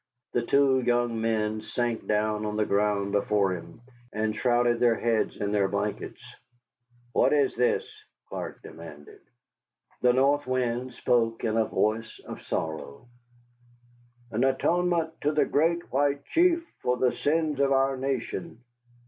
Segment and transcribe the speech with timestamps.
[0.33, 3.81] The two young men sank down on the ground before him
[4.11, 6.19] and shrouded their heads in their blankets.
[7.11, 7.87] "What is this?"
[8.27, 9.19] Clark demanded.
[10.01, 13.05] The North Wind spoke in a voice of sorrow:
[14.31, 18.59] "An atonement to the Great White Chief for the sins of our nation.